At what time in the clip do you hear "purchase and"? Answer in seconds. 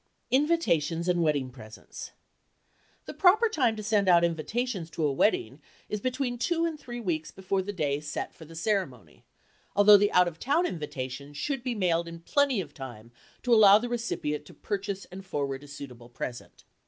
14.55-15.23